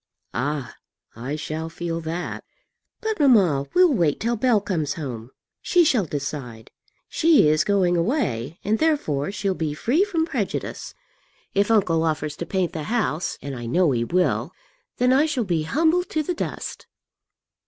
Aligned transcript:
"Ah! 0.33 0.77
I 1.15 1.35
shall 1.35 1.69
feel 1.69 2.01
that." 2.01 2.43
"But, 3.01 3.19
mamma, 3.19 3.67
we'll 3.75 3.93
wait 3.93 4.19
till 4.19 4.35
Bell 4.35 4.59
comes 4.59 4.95
home. 4.95 5.29
She 5.61 5.85
shall 5.85 6.05
decide. 6.05 6.71
She 7.07 7.47
is 7.47 7.63
going 7.63 7.95
away, 7.95 8.57
and 8.63 8.79
therefore 8.79 9.31
she'll 9.31 9.53
be 9.53 9.75
free 9.75 10.03
from 10.03 10.25
prejudice. 10.25 10.95
If 11.53 11.69
uncle 11.69 12.01
offers 12.01 12.35
to 12.37 12.47
paint 12.47 12.73
the 12.73 12.85
house, 12.85 13.37
and 13.43 13.55
I 13.55 13.67
know 13.67 13.91
he 13.91 14.03
will, 14.03 14.53
then 14.97 15.13
I 15.13 15.27
shall 15.27 15.43
be 15.43 15.61
humbled 15.69 16.09
to 16.09 16.23
the 16.23 16.33
dust." 16.33 16.87